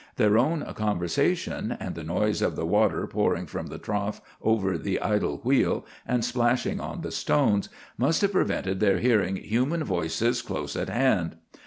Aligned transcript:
Their 0.15 0.39
own 0.39 0.63
conversation, 0.73 1.77
and 1.79 1.93
the 1.93 2.03
noise 2.03 2.41
of 2.41 2.55
the 2.55 2.65
water 2.65 3.05
pouring 3.05 3.45
from 3.45 3.67
the 3.67 3.77
trough 3.77 4.19
over 4.41 4.75
the 4.75 4.99
idle 4.99 5.37
wheel 5.43 5.85
and 6.07 6.25
splashing 6.25 6.79
on 6.79 7.01
the 7.01 7.11
stones, 7.11 7.69
must 7.99 8.21
have 8.23 8.31
prevented 8.31 8.79
their 8.79 8.97
hearing 8.97 9.35
human 9.35 9.83
voices 9.83 10.41
close 10.41 10.75
at 10.75 10.89
hand. 10.89 11.35